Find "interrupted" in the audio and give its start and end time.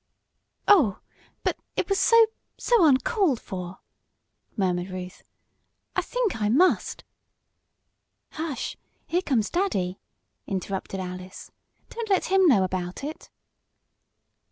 10.47-10.99